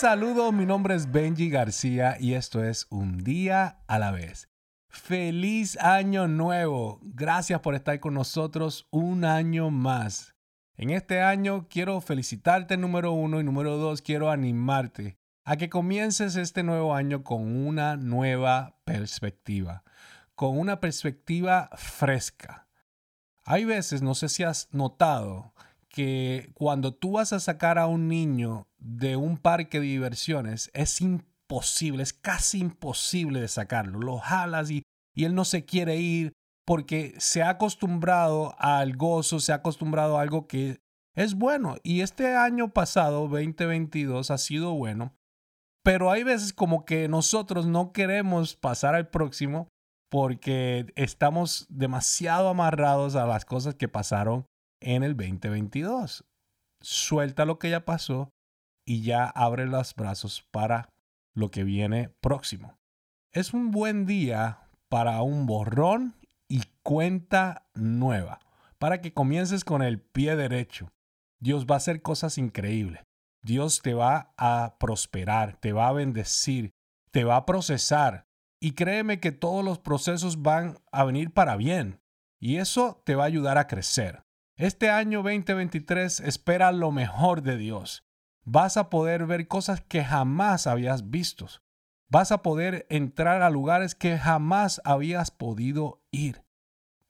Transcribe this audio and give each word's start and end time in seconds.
saludo, 0.00 0.50
mi 0.50 0.64
nombre 0.64 0.94
es 0.94 1.12
Benji 1.12 1.50
García 1.50 2.16
y 2.18 2.32
esto 2.32 2.64
es 2.64 2.86
Un 2.88 3.22
día 3.22 3.82
a 3.86 3.98
la 3.98 4.10
vez. 4.12 4.48
Feliz 4.88 5.76
año 5.78 6.26
nuevo. 6.26 7.00
Gracias 7.02 7.60
por 7.60 7.74
estar 7.74 8.00
con 8.00 8.14
nosotros 8.14 8.88
un 8.90 9.26
año 9.26 9.68
más. 9.68 10.34
En 10.74 10.88
este 10.88 11.20
año 11.20 11.66
quiero 11.68 12.00
felicitarte 12.00 12.78
número 12.78 13.12
uno 13.12 13.40
y 13.40 13.44
número 13.44 13.76
dos 13.76 14.00
quiero 14.00 14.30
animarte 14.30 15.18
a 15.44 15.58
que 15.58 15.68
comiences 15.68 16.34
este 16.36 16.62
nuevo 16.62 16.94
año 16.94 17.22
con 17.22 17.66
una 17.66 17.98
nueva 17.98 18.80
perspectiva, 18.86 19.84
con 20.34 20.58
una 20.58 20.80
perspectiva 20.80 21.68
fresca. 21.74 22.68
Hay 23.44 23.66
veces, 23.66 24.00
no 24.00 24.14
sé 24.14 24.30
si 24.30 24.44
has 24.44 24.72
notado, 24.72 25.52
que 25.90 26.52
cuando 26.54 26.94
tú 26.94 27.12
vas 27.12 27.34
a 27.34 27.40
sacar 27.40 27.78
a 27.78 27.86
un 27.86 28.08
niño 28.08 28.66
de 28.80 29.16
un 29.16 29.36
parque 29.36 29.78
de 29.78 29.86
diversiones, 29.86 30.70
es 30.74 31.00
imposible, 31.00 32.02
es 32.02 32.12
casi 32.12 32.58
imposible 32.58 33.40
de 33.40 33.48
sacarlo. 33.48 34.00
Lo 34.00 34.18
jalas 34.18 34.70
y, 34.70 34.82
y 35.14 35.24
él 35.24 35.34
no 35.34 35.44
se 35.44 35.64
quiere 35.64 35.96
ir 35.96 36.32
porque 36.66 37.14
se 37.18 37.42
ha 37.42 37.50
acostumbrado 37.50 38.54
al 38.58 38.96
gozo, 38.96 39.40
se 39.40 39.52
ha 39.52 39.56
acostumbrado 39.56 40.18
a 40.18 40.22
algo 40.22 40.46
que 40.46 40.80
es 41.14 41.34
bueno. 41.34 41.76
Y 41.82 42.00
este 42.00 42.36
año 42.36 42.72
pasado, 42.72 43.28
2022, 43.28 44.30
ha 44.30 44.38
sido 44.38 44.72
bueno. 44.74 45.14
Pero 45.82 46.10
hay 46.10 46.22
veces 46.24 46.52
como 46.52 46.84
que 46.84 47.08
nosotros 47.08 47.66
no 47.66 47.92
queremos 47.92 48.54
pasar 48.54 48.94
al 48.94 49.08
próximo 49.08 49.68
porque 50.10 50.92
estamos 50.96 51.66
demasiado 51.70 52.48
amarrados 52.48 53.16
a 53.16 53.26
las 53.26 53.44
cosas 53.44 53.74
que 53.74 53.88
pasaron 53.88 54.44
en 54.80 55.02
el 55.02 55.16
2022. 55.16 56.24
Suelta 56.82 57.44
lo 57.44 57.58
que 57.58 57.70
ya 57.70 57.84
pasó 57.84 58.30
y 58.90 59.02
ya 59.02 59.26
abre 59.26 59.66
los 59.66 59.94
brazos 59.94 60.44
para 60.50 60.92
lo 61.32 61.52
que 61.52 61.62
viene 61.62 62.08
próximo. 62.20 62.76
Es 63.30 63.54
un 63.54 63.70
buen 63.70 64.04
día 64.04 64.68
para 64.88 65.22
un 65.22 65.46
borrón 65.46 66.16
y 66.48 66.64
cuenta 66.82 67.68
nueva, 67.72 68.40
para 68.78 69.00
que 69.00 69.12
comiences 69.12 69.62
con 69.62 69.82
el 69.82 70.00
pie 70.00 70.34
derecho. 70.34 70.90
Dios 71.38 71.66
va 71.70 71.76
a 71.76 71.78
hacer 71.78 72.02
cosas 72.02 72.36
increíbles. 72.36 73.04
Dios 73.42 73.80
te 73.80 73.94
va 73.94 74.34
a 74.36 74.74
prosperar, 74.80 75.54
te 75.60 75.72
va 75.72 75.86
a 75.86 75.92
bendecir, 75.92 76.72
te 77.12 77.22
va 77.22 77.36
a 77.36 77.46
procesar. 77.46 78.26
Y 78.58 78.72
créeme 78.72 79.20
que 79.20 79.30
todos 79.30 79.64
los 79.64 79.78
procesos 79.78 80.42
van 80.42 80.78
a 80.90 81.04
venir 81.04 81.32
para 81.32 81.54
bien. 81.54 82.00
Y 82.40 82.56
eso 82.56 83.00
te 83.06 83.14
va 83.14 83.22
a 83.22 83.28
ayudar 83.28 83.56
a 83.56 83.68
crecer. 83.68 84.24
Este 84.56 84.90
año 84.90 85.22
2023 85.22 86.18
espera 86.18 86.72
lo 86.72 86.90
mejor 86.90 87.42
de 87.42 87.56
Dios. 87.56 88.02
Vas 88.52 88.76
a 88.76 88.90
poder 88.90 89.26
ver 89.26 89.46
cosas 89.46 89.80
que 89.80 90.02
jamás 90.02 90.66
habías 90.66 91.08
visto. 91.08 91.46
Vas 92.08 92.32
a 92.32 92.42
poder 92.42 92.84
entrar 92.90 93.42
a 93.42 93.50
lugares 93.50 93.94
que 93.94 94.18
jamás 94.18 94.80
habías 94.84 95.30
podido 95.30 96.02
ir. 96.10 96.42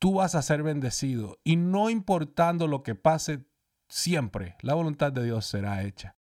Tú 0.00 0.14
vas 0.14 0.34
a 0.34 0.42
ser 0.42 0.64
bendecido 0.64 1.38
y 1.44 1.54
no 1.54 1.90
importando 1.90 2.66
lo 2.66 2.82
que 2.82 2.96
pase, 2.96 3.46
siempre 3.88 4.56
la 4.62 4.74
voluntad 4.74 5.12
de 5.12 5.22
Dios 5.22 5.46
será 5.46 5.84
hecha. 5.84 6.16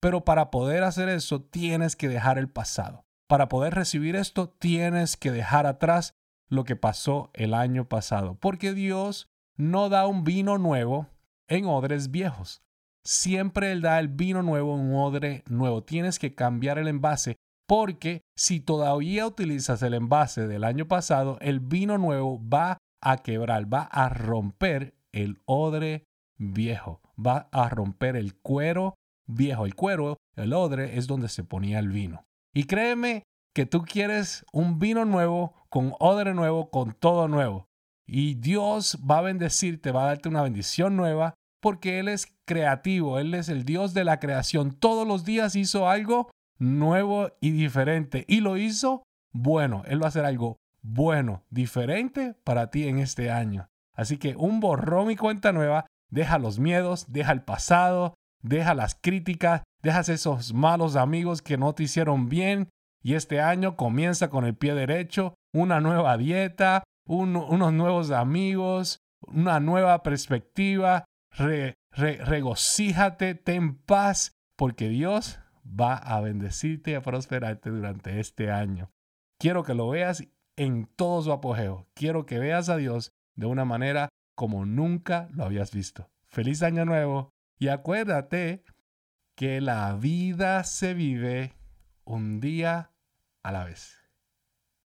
Pero 0.00 0.24
para 0.24 0.50
poder 0.50 0.84
hacer 0.84 1.10
eso 1.10 1.42
tienes 1.42 1.94
que 1.94 2.08
dejar 2.08 2.38
el 2.38 2.48
pasado. 2.48 3.04
Para 3.26 3.50
poder 3.50 3.74
recibir 3.74 4.16
esto 4.16 4.48
tienes 4.48 5.18
que 5.18 5.30
dejar 5.30 5.66
atrás 5.66 6.14
lo 6.48 6.64
que 6.64 6.76
pasó 6.76 7.30
el 7.34 7.52
año 7.52 7.90
pasado. 7.90 8.38
Porque 8.40 8.72
Dios 8.72 9.30
no 9.54 9.90
da 9.90 10.06
un 10.06 10.24
vino 10.24 10.56
nuevo 10.56 11.08
en 11.46 11.66
odres 11.66 12.10
viejos. 12.10 12.62
Siempre 13.04 13.72
Él 13.72 13.82
da 13.82 13.98
el 13.98 14.08
vino 14.08 14.42
nuevo 14.42 14.74
en 14.74 14.80
un 14.80 14.96
odre 14.96 15.42
nuevo. 15.48 15.82
Tienes 15.82 16.18
que 16.18 16.34
cambiar 16.34 16.78
el 16.78 16.88
envase 16.88 17.36
porque 17.66 18.22
si 18.36 18.60
todavía 18.60 19.26
utilizas 19.26 19.82
el 19.82 19.94
envase 19.94 20.46
del 20.46 20.64
año 20.64 20.86
pasado, 20.86 21.38
el 21.40 21.60
vino 21.60 21.98
nuevo 21.98 22.40
va 22.48 22.78
a 23.00 23.18
quebrar, 23.18 23.72
va 23.72 23.82
a 23.82 24.08
romper 24.08 24.94
el 25.12 25.40
odre 25.44 26.04
viejo, 26.38 27.00
va 27.18 27.48
a 27.52 27.68
romper 27.68 28.16
el 28.16 28.34
cuero 28.34 28.94
viejo. 29.26 29.64
El 29.64 29.74
cuero, 29.74 30.18
el 30.36 30.52
odre, 30.52 30.98
es 30.98 31.06
donde 31.06 31.28
se 31.28 31.44
ponía 31.44 31.78
el 31.78 31.88
vino. 31.88 32.24
Y 32.54 32.64
créeme 32.64 33.22
que 33.54 33.66
tú 33.66 33.82
quieres 33.82 34.44
un 34.52 34.78
vino 34.78 35.04
nuevo, 35.04 35.54
con 35.68 35.94
odre 35.98 36.34
nuevo, 36.34 36.70
con 36.70 36.92
todo 36.92 37.28
nuevo. 37.28 37.66
Y 38.06 38.34
Dios 38.34 38.98
va 39.08 39.18
a 39.18 39.22
bendecirte, 39.22 39.92
va 39.92 40.04
a 40.04 40.06
darte 40.06 40.28
una 40.28 40.42
bendición 40.42 40.96
nueva, 40.96 41.34
porque 41.60 41.98
Él 41.98 42.08
es 42.08 42.26
creativo, 42.52 43.18
Él 43.18 43.32
es 43.32 43.48
el 43.48 43.64
Dios 43.64 43.94
de 43.94 44.04
la 44.04 44.20
creación. 44.20 44.72
Todos 44.72 45.08
los 45.08 45.24
días 45.24 45.56
hizo 45.56 45.88
algo 45.88 46.30
nuevo 46.58 47.30
y 47.40 47.50
diferente. 47.50 48.26
Y 48.28 48.40
lo 48.40 48.58
hizo 48.58 49.04
bueno. 49.32 49.82
Él 49.86 50.02
va 50.02 50.06
a 50.06 50.08
hacer 50.08 50.26
algo 50.26 50.58
bueno, 50.82 51.44
diferente 51.48 52.34
para 52.44 52.70
ti 52.70 52.88
en 52.88 52.98
este 52.98 53.30
año. 53.30 53.68
Así 53.94 54.18
que 54.18 54.36
un 54.36 54.60
borrón 54.60 55.10
y 55.10 55.16
cuenta 55.16 55.52
nueva. 55.52 55.86
Deja 56.10 56.38
los 56.38 56.58
miedos, 56.58 57.06
deja 57.10 57.32
el 57.32 57.42
pasado, 57.42 58.14
deja 58.42 58.74
las 58.74 58.94
críticas, 58.94 59.62
dejas 59.82 60.10
esos 60.10 60.52
malos 60.52 60.96
amigos 60.96 61.40
que 61.40 61.56
no 61.56 61.74
te 61.74 61.84
hicieron 61.84 62.28
bien. 62.28 62.68
Y 63.02 63.14
este 63.14 63.40
año 63.40 63.76
comienza 63.76 64.28
con 64.28 64.44
el 64.44 64.54
pie 64.54 64.74
derecho, 64.74 65.34
una 65.54 65.80
nueva 65.80 66.18
dieta, 66.18 66.84
unos 67.06 67.72
nuevos 67.72 68.10
amigos, 68.10 68.98
una 69.26 69.58
nueva 69.58 70.02
perspectiva. 70.02 71.06
Regocíjate, 71.92 73.34
ten 73.34 73.76
paz, 73.76 74.34
porque 74.56 74.88
Dios 74.88 75.38
va 75.64 75.96
a 75.96 76.20
bendecirte 76.20 76.92
y 76.92 76.94
a 76.94 77.02
prosperarte 77.02 77.70
durante 77.70 78.20
este 78.20 78.50
año. 78.50 78.90
Quiero 79.38 79.62
que 79.62 79.74
lo 79.74 79.88
veas 79.88 80.24
en 80.56 80.86
todo 80.86 81.22
su 81.22 81.32
apogeo. 81.32 81.86
Quiero 81.94 82.26
que 82.26 82.38
veas 82.38 82.68
a 82.68 82.76
Dios 82.76 83.12
de 83.34 83.46
una 83.46 83.64
manera 83.64 84.08
como 84.34 84.66
nunca 84.66 85.28
lo 85.32 85.44
habías 85.44 85.72
visto. 85.72 86.10
Feliz 86.26 86.62
año 86.62 86.84
nuevo 86.84 87.30
y 87.58 87.68
acuérdate 87.68 88.64
que 89.34 89.60
la 89.60 89.94
vida 89.94 90.64
se 90.64 90.94
vive 90.94 91.54
un 92.04 92.40
día 92.40 92.92
a 93.42 93.52
la 93.52 93.64
vez. 93.64 94.01